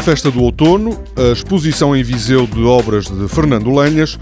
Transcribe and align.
festa 0.00 0.30
do 0.30 0.42
outono, 0.42 0.98
a 1.16 1.32
exposição 1.32 1.94
em 1.94 2.02
Viseu 2.02 2.46
de 2.46 2.62
obras 2.62 3.06
de 3.06 3.28
Fernando 3.28 3.70
Lenhas 3.70 4.18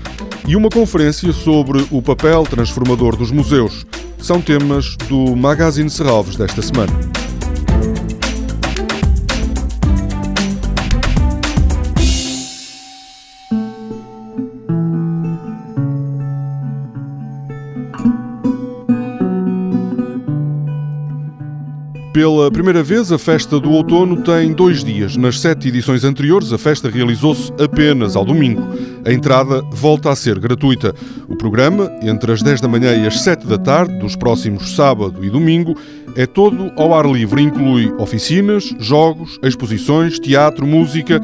e 0.47 0.57
uma 0.57 0.69
conferência 0.69 1.33
sobre 1.33 1.87
o 1.91 2.03
papel 2.03 2.43
transformador 2.43 3.17
dos 3.17 3.31
museus 3.31 3.87
são 4.19 4.41
temas 4.41 4.97
do 5.09 5.37
Magazine 5.37 5.89
Serralves 5.89 6.37
desta 6.37 6.61
semana. 6.61 7.20
Pela 22.13 22.51
primeira 22.51 22.83
vez, 22.83 23.13
a 23.13 23.19
festa 23.19 23.61
do 23.61 23.71
outono 23.71 24.21
tem 24.23 24.53
dois 24.53 24.83
dias. 24.83 25.17
Nas 25.17 25.39
sete 25.39 25.69
edições 25.69 26.03
anteriores, 26.03 26.53
a 26.53 26.59
festa 26.59 26.91
realizou-se 26.91 27.53
apenas 27.53 28.17
ao 28.17 28.25
domingo. 28.25 28.63
A 29.05 29.13
entrada 29.13 29.63
volta 29.71 30.11
a 30.11 30.17
ser 30.17 30.41
gratuita. 30.41 30.93
O 31.29 31.37
programa, 31.37 31.89
entre 32.03 32.33
as 32.33 32.43
10 32.43 32.61
da 32.61 32.67
manhã 32.67 32.97
e 32.97 33.07
as 33.07 33.21
7 33.21 33.47
da 33.47 33.57
tarde, 33.57 33.97
dos 34.01 34.17
próximos 34.17 34.75
sábado 34.75 35.25
e 35.25 35.31
domingo, 35.31 35.77
é 36.17 36.27
todo 36.27 36.73
ao 36.77 36.93
ar 36.93 37.07
livre. 37.07 37.43
Inclui 37.43 37.93
oficinas, 37.97 38.75
jogos, 38.81 39.39
exposições, 39.41 40.19
teatro, 40.19 40.67
música, 40.67 41.21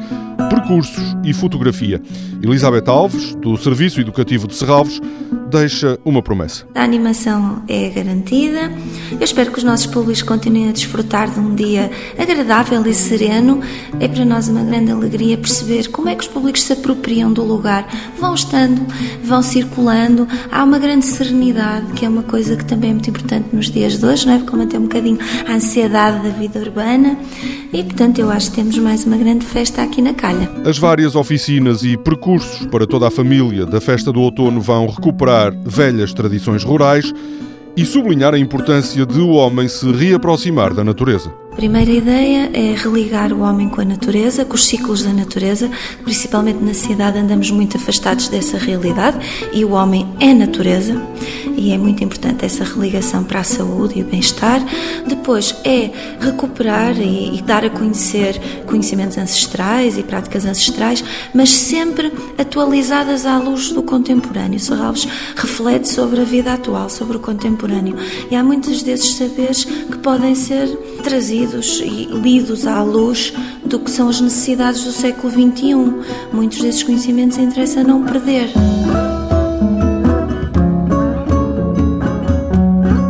percursos 0.49 1.17
e 1.25 1.33
fotografia. 1.33 2.01
Elizabeth 2.41 2.87
Alves, 2.87 3.35
do 3.35 3.57
Serviço 3.57 3.99
Educativo 3.99 4.47
de 4.47 4.55
Serralves, 4.55 5.01
deixa 5.49 5.99
uma 6.05 6.21
promessa. 6.21 6.65
A 6.75 6.83
animação 6.83 7.61
é 7.67 7.89
garantida. 7.89 8.71
Eu 9.11 9.23
espero 9.23 9.51
que 9.51 9.57
os 9.57 9.63
nossos 9.63 9.85
públicos 9.85 10.21
continuem 10.21 10.69
a 10.69 10.71
desfrutar 10.71 11.29
de 11.29 11.39
um 11.39 11.55
dia 11.55 11.89
agradável 12.17 12.85
e 12.85 12.93
sereno. 12.93 13.61
É 13.99 14.07
para 14.07 14.25
nós 14.25 14.47
uma 14.47 14.63
grande 14.63 14.91
alegria 14.91 15.37
perceber 15.37 15.87
como 15.89 16.09
é 16.09 16.15
que 16.15 16.21
os 16.21 16.27
públicos 16.27 16.63
se 16.63 16.73
apropriam 16.73 17.31
do 17.31 17.43
lugar. 17.43 17.87
Vão 18.19 18.35
estando, 18.35 18.85
vão 19.23 19.41
circulando. 19.41 20.27
Há 20.51 20.63
uma 20.63 20.77
grande 20.77 21.05
serenidade, 21.05 21.93
que 21.93 22.05
é 22.05 22.09
uma 22.09 22.23
coisa 22.23 22.55
que 22.55 22.65
também 22.65 22.91
é 22.91 22.93
muito 22.93 23.09
importante 23.09 23.47
nos 23.53 23.71
dias 23.71 23.97
de 23.97 24.05
hoje, 24.05 24.27
não 24.27 24.33
é? 24.33 24.39
Porque 24.39 24.55
manter 24.55 24.77
um 24.77 24.83
bocadinho 24.83 25.17
a 25.47 25.53
ansiedade 25.53 26.23
da 26.23 26.29
vida 26.29 26.59
urbana. 26.59 27.17
E, 27.71 27.83
portanto, 27.83 28.19
eu 28.19 28.29
acho 28.29 28.49
que 28.49 28.57
temos 28.57 28.77
mais 28.77 29.05
uma 29.05 29.17
grande 29.17 29.45
festa 29.45 29.81
aqui 29.81 30.01
na 30.01 30.13
Calha. 30.13 30.49
As 30.65 30.77
várias 30.77 31.15
oficinas 31.15 31.83
e 31.83 31.97
percursos 31.97 32.65
para 32.67 32.85
toda 32.85 33.07
a 33.07 33.11
família 33.11 33.65
da 33.65 33.81
festa 33.81 34.11
do 34.11 34.21
outono 34.21 34.61
vão 34.61 34.87
recuperar 34.87 35.53
velhas 35.65 36.13
tradições 36.13 36.63
rurais 36.63 37.13
e 37.77 37.85
sublinhar 37.85 38.33
a 38.33 38.39
importância 38.39 39.05
de 39.05 39.19
o 39.19 39.29
homem 39.29 39.67
se 39.67 39.89
reaproximar 39.91 40.73
da 40.73 40.83
natureza. 40.83 41.31
Primeira 41.57 41.89
ideia 41.91 42.51
é 42.53 42.75
religar 42.75 43.33
o 43.33 43.39
homem 43.39 43.67
com 43.67 43.81
a 43.81 43.83
natureza, 43.83 44.45
com 44.45 44.53
os 44.53 44.63
ciclos 44.63 45.01
da 45.01 45.11
natureza. 45.11 45.71
Principalmente 46.03 46.63
na 46.63 46.75
cidade 46.75 47.17
andamos 47.17 47.49
muito 47.49 47.77
afastados 47.77 48.27
dessa 48.27 48.59
realidade 48.59 49.17
e 49.51 49.65
o 49.65 49.71
homem 49.71 50.07
é 50.19 50.35
natureza 50.35 51.01
e 51.57 51.71
é 51.71 51.77
muito 51.77 52.03
importante 52.03 52.45
essa 52.45 52.63
religação 52.63 53.23
para 53.23 53.39
a 53.39 53.43
saúde 53.43 53.97
e 53.97 54.03
o 54.03 54.05
bem-estar. 54.05 54.61
Depois 55.07 55.55
é 55.63 55.89
recuperar 56.19 56.95
e, 57.01 57.35
e 57.35 57.41
dar 57.41 57.65
a 57.65 57.69
conhecer 57.71 58.39
conhecimentos 58.67 59.17
ancestrais 59.17 59.97
e 59.97 60.03
práticas 60.03 60.45
ancestrais, 60.45 61.03
mas 61.33 61.49
sempre 61.49 62.13
atualizadas 62.37 63.25
à 63.25 63.39
luz 63.39 63.71
do 63.71 63.81
contemporâneo. 63.81 64.59
Serralves 64.59 65.07
reflete 65.35 65.89
sobre 65.89 66.21
a 66.21 66.23
vida 66.23 66.53
atual, 66.53 66.87
sobre 66.87 67.17
o 67.17 67.19
contemporâneo 67.19 67.95
e 68.29 68.35
há 68.35 68.43
muitos 68.43 68.83
desses 68.83 69.15
saberes 69.15 69.63
que 69.63 69.97
podem 69.97 70.35
ser 70.35 70.67
trazidos 70.97 71.79
e 71.79 72.05
lidos 72.05 72.65
à 72.65 72.81
luz 72.83 73.33
do 73.65 73.79
que 73.79 73.89
são 73.91 74.09
as 74.09 74.21
necessidades 74.21 74.83
do 74.83 74.91
século 74.91 75.31
XXI. 75.31 75.93
Muitos 76.31 76.59
desses 76.59 76.83
conhecimentos 76.83 77.37
interessa 77.37 77.83
não 77.83 78.03
perder. 78.03 78.49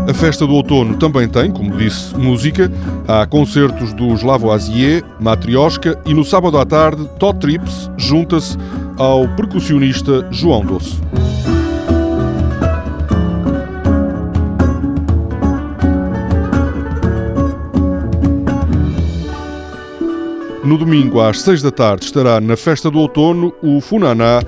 A 0.08 0.14
festa 0.14 0.48
do 0.48 0.54
outono 0.54 0.96
também 0.96 1.28
tem, 1.28 1.52
como 1.52 1.76
disse, 1.76 2.16
música. 2.16 2.72
Há 3.08 3.26
concertos 3.26 3.94
dos 3.94 4.24
Lavoisier, 4.24 5.04
Matrioshka 5.20 6.00
e 6.06 6.14
no 6.14 6.24
sábado 6.24 6.58
à 6.58 6.66
tarde, 6.66 7.08
Todd 7.20 7.40
Trips 7.40 7.92
junta-se 7.98 8.58
ao 8.98 9.28
percussionista 9.36 10.26
João 10.32 10.66
Doce. 10.66 10.96
No 20.68 20.78
domingo, 20.78 21.22
às 21.22 21.40
seis 21.40 21.62
da 21.62 21.72
tarde, 21.72 22.04
estará 22.04 22.42
na 22.42 22.58
festa 22.58 22.92
do 22.92 23.00
outono 23.00 23.54
o 23.64 23.80
Funaná 23.80 24.42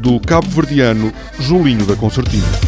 do 0.00 0.18
cabo-verdiano 0.18 1.12
Julinho 1.38 1.84
da 1.84 1.94
Concertina. 1.94 2.65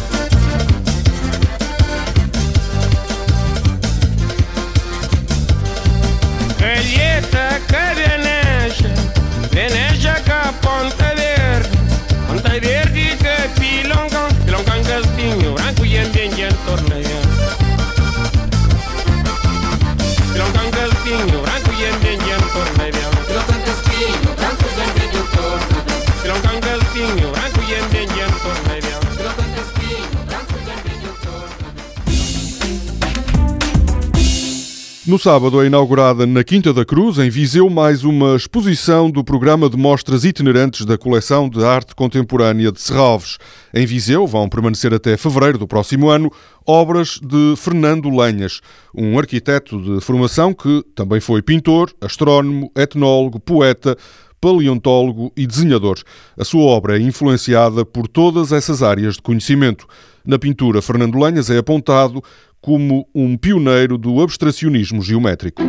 No 35.09 35.17
sábado 35.17 35.59
é 35.59 35.65
inaugurada 35.65 36.27
na 36.27 36.43
Quinta 36.43 36.71
da 36.71 36.85
Cruz, 36.85 37.17
em 37.17 37.31
Viseu, 37.31 37.67
mais 37.67 38.03
uma 38.03 38.35
exposição 38.35 39.09
do 39.09 39.23
programa 39.23 39.67
de 39.67 39.75
mostras 39.75 40.23
itinerantes 40.23 40.85
da 40.85 40.99
coleção 40.99 41.49
de 41.49 41.65
arte 41.65 41.95
contemporânea 41.95 42.71
de 42.71 42.79
Serralves. 42.79 43.39
Em 43.73 43.87
Viseu 43.87 44.27
vão 44.27 44.47
permanecer 44.47 44.93
até 44.93 45.17
fevereiro 45.17 45.57
do 45.57 45.67
próximo 45.67 46.09
ano 46.09 46.31
obras 46.63 47.19
de 47.23 47.55
Fernando 47.57 48.07
Lenhas, 48.15 48.61
um 48.93 49.17
arquiteto 49.17 49.81
de 49.81 49.99
formação 49.99 50.53
que 50.53 50.83
também 50.93 51.19
foi 51.19 51.41
pintor, 51.41 51.91
astrónomo, 51.99 52.71
etnólogo, 52.75 53.39
poeta, 53.39 53.97
paleontólogo 54.39 55.31
e 55.35 55.45
desenhador. 55.45 55.99
A 56.37 56.43
sua 56.43 56.63
obra 56.63 56.97
é 56.97 57.01
influenciada 57.01 57.85
por 57.85 58.07
todas 58.07 58.51
essas 58.51 58.81
áreas 58.81 59.15
de 59.15 59.21
conhecimento. 59.21 59.85
Na 60.25 60.37
pintura, 60.37 60.81
Fernando 60.81 61.17
Lenhas 61.17 61.49
é 61.49 61.57
apontado 61.57 62.21
como 62.61 63.07
um 63.15 63.37
pioneiro 63.37 63.97
do 63.97 64.21
abstracionismo 64.21 65.01
geométrico. 65.01 65.61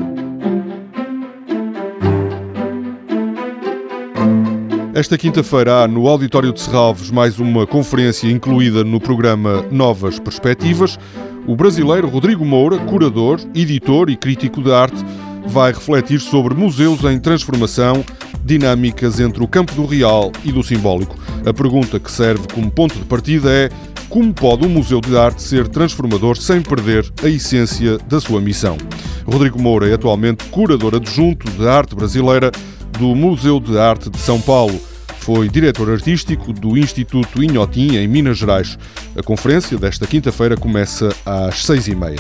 Esta 4.92 5.16
quinta-feira 5.16 5.82
há 5.82 5.88
no 5.88 6.06
Auditório 6.09 6.53
de 6.53 6.60
Serralves 6.60 7.10
mais 7.10 7.38
uma 7.38 7.66
conferência 7.66 8.28
incluída 8.28 8.84
no 8.84 9.00
programa 9.00 9.64
Novas 9.70 10.19
Perspectivas. 10.19 10.98
O 11.47 11.56
brasileiro 11.56 12.06
Rodrigo 12.06 12.44
Moura, 12.44 12.76
curador, 12.76 13.41
editor 13.54 14.10
e 14.10 14.16
crítico 14.16 14.60
de 14.62 14.70
arte, 14.70 15.03
vai 15.47 15.72
refletir 15.72 16.20
sobre 16.20 16.54
museus 16.54 17.03
em 17.04 17.19
transformação, 17.19 18.04
dinâmicas 18.45 19.21
entre 19.21 19.43
o 19.43 19.49
campo 19.49 19.75
do 19.75 19.87
real 19.87 20.33
e 20.45 20.53
do 20.53 20.62
simbólico. 20.62 21.17
A 21.47 21.53
pergunta 21.53 21.99
que 21.99 22.11
serve 22.11 22.47
como 22.53 22.71
ponto 22.71 22.99
de 22.99 23.05
partida 23.05 23.51
é 23.51 23.69
como 24.09 24.34
pode 24.34 24.66
um 24.66 24.69
museu 24.69 25.01
de 25.01 25.16
arte 25.16 25.42
ser 25.42 25.69
transformador 25.69 26.37
sem 26.37 26.60
perder 26.60 27.10
a 27.22 27.28
essência 27.28 27.97
da 28.09 28.21
sua 28.21 28.41
missão? 28.41 28.77
Rodrigo 29.25 29.60
Moura 29.60 29.89
é 29.89 29.95
atualmente 29.95 30.45
curador 30.47 30.97
adjunto 30.97 31.48
de 31.51 31.69
arte 31.69 31.95
brasileira 31.95 32.51
do 32.98 33.15
Museu 33.15 33.60
de 33.60 33.78
Arte 33.78 34.10
de 34.10 34.19
São 34.19 34.41
Paulo. 34.41 34.78
Foi 35.21 35.48
diretor 35.48 35.91
artístico 35.91 36.53
do 36.53 36.77
Instituto 36.77 37.43
Inhotim, 37.43 37.97
em 37.97 38.09
Minas 38.09 38.39
Gerais. 38.39 38.78
A 39.16 39.22
conferência 39.22 39.78
desta 39.78 40.07
quinta-feira 40.07 40.57
começa 40.57 41.15
às 41.25 41.65
seis 41.65 41.86
e 41.86 41.95
meia. 41.95 42.19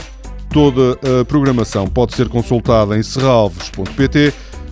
Toda 0.52 0.98
a 1.20 1.24
programação 1.24 1.86
pode 1.86 2.14
ser 2.14 2.28
consultada 2.28 2.96
em 2.96 3.02
serralves.pt 3.02 4.32